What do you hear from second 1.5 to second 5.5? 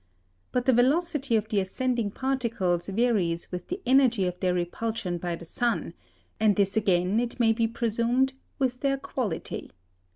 ascending particles varies with the energy of their repulsion by the